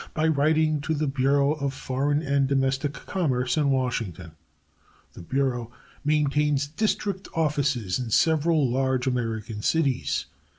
by 0.15 0.27
writing 0.27 0.81
to 0.81 0.95
the 0.95 1.05
Bureau 1.05 1.51
of 1.51 1.75
Foreign 1.75 2.23
and 2.23 2.47
Domestic 2.47 2.93
Commerce, 2.93 3.55
in 3.55 3.69
Washington. 3.69 4.31
The 5.13 5.21
Bureau 5.21 5.71
maintains 6.03 6.65
district 6.65 7.27
offices 7.35 7.99
in 7.99 8.09
several 8.09 8.67
large 8.67 9.05
American 9.05 9.61
cities. 9.61 10.25